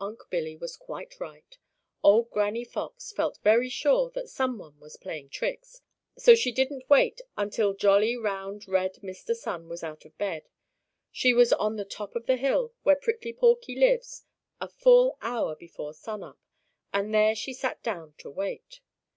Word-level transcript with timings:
Unc' 0.00 0.24
Billy 0.28 0.56
was 0.56 0.76
quite 0.76 1.20
right. 1.20 1.56
Old 2.02 2.32
Granny 2.32 2.64
Fox 2.64 3.12
felt 3.12 3.38
very 3.44 3.68
sure 3.68 4.10
that 4.10 4.28
some 4.28 4.58
one 4.58 4.76
was 4.80 4.96
playing 4.96 5.28
tricks, 5.28 5.82
so 6.18 6.34
she 6.34 6.50
didn't 6.50 6.90
wait 6.90 7.20
until 7.36 7.72
jolly, 7.72 8.16
round, 8.16 8.66
red 8.66 8.94
Mr. 9.04 9.36
Sun 9.36 9.68
was 9.68 9.84
out 9.84 10.04
of 10.04 10.18
bed. 10.18 10.48
She 11.12 11.32
was 11.32 11.52
at 11.52 11.58
the 11.76 11.86
top 11.88 12.16
of 12.16 12.26
the 12.26 12.36
hill 12.36 12.74
where 12.82 12.96
Prickly 12.96 13.32
Porky 13.32 13.76
lives 13.76 14.24
a 14.60 14.66
full 14.68 15.16
hour 15.22 15.54
before 15.54 15.94
sun 15.94 16.24
up, 16.24 16.40
and 16.92 17.14
there 17.14 17.36
she 17.36 17.52
sat 17.54 17.84
down 17.84 18.14
to 18.18 18.30
wait. 18.30 18.80